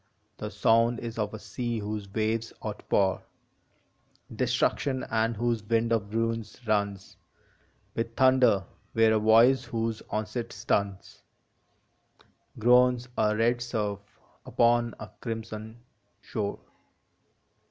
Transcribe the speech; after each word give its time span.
The 0.39 0.49
sound 0.49 0.97
is 0.99 1.19
of 1.19 1.31
a 1.31 1.37
sea 1.37 1.77
whose 1.77 2.11
waves 2.11 2.51
outpour 2.65 3.21
Destruction, 4.35 5.05
and 5.11 5.35
whose 5.37 5.61
wind 5.61 5.93
of 5.93 6.11
ruin 6.15 6.43
runs 6.65 7.17
With 7.93 8.15
thunder, 8.15 8.65
where 8.93 9.13
a 9.13 9.19
voice 9.19 9.65
whose 9.65 10.01
onset 10.09 10.53
stuns 10.53 11.21
Groans 12.57 13.09
a 13.15 13.35
red 13.35 13.61
surf 13.61 13.99
upon 14.43 14.95
a 14.99 15.11
crimson 15.19 15.81
shore. 16.19 16.57